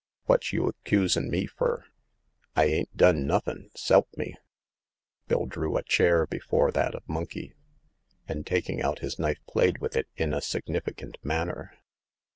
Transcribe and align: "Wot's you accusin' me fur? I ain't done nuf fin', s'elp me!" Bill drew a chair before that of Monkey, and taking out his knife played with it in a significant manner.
"Wot's 0.27 0.51
you 0.51 0.65
accusin' 0.67 1.29
me 1.29 1.45
fur? 1.45 1.85
I 2.55 2.65
ain't 2.65 2.97
done 2.97 3.25
nuf 3.27 3.43
fin', 3.45 3.69
s'elp 3.75 4.07
me!" 4.17 4.35
Bill 5.27 5.45
drew 5.45 5.77
a 5.77 5.83
chair 5.83 6.25
before 6.25 6.71
that 6.71 6.95
of 6.95 7.07
Monkey, 7.07 7.53
and 8.27 8.43
taking 8.43 8.81
out 8.81 8.97
his 8.97 9.19
knife 9.19 9.45
played 9.47 9.77
with 9.77 9.95
it 9.95 10.07
in 10.17 10.33
a 10.33 10.41
significant 10.41 11.19
manner. 11.23 11.75